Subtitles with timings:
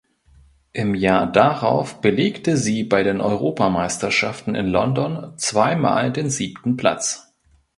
[0.73, 7.31] Im Jahr darauf belegte sie bei den Europameisterschaften in London zweimal den siebten Platz.